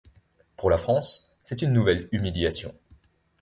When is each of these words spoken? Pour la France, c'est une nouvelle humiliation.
Pour 0.57 0.71
la 0.71 0.79
France, 0.79 1.31
c'est 1.43 1.61
une 1.61 1.73
nouvelle 1.73 2.09
humiliation. 2.11 2.73